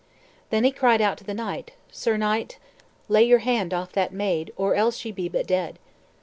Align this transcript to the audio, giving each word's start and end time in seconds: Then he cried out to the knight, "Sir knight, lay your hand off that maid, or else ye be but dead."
Then 0.49 0.63
he 0.63 0.71
cried 0.71 0.99
out 0.99 1.19
to 1.19 1.23
the 1.23 1.35
knight, 1.35 1.73
"Sir 1.91 2.17
knight, 2.17 2.57
lay 3.07 3.23
your 3.23 3.37
hand 3.45 3.71
off 3.71 3.91
that 3.91 4.11
maid, 4.11 4.51
or 4.57 4.73
else 4.73 5.05
ye 5.05 5.11
be 5.11 5.29
but 5.29 5.45
dead." 5.45 5.77